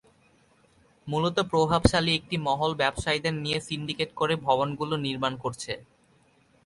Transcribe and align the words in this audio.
মূলত 1.07 1.37
প্রভাবশালী 1.51 2.11
একটি 2.15 2.35
মহল 2.47 2.71
ব্যবসায়ীদের 2.75 3.35
নিয়ে 3.35 3.59
সিন্ডিকেট 3.67 4.09
করে 4.13 4.33
ভবনগুলো 4.47 4.93
নির্মাণ 5.05 5.33
করছে। 5.43 5.73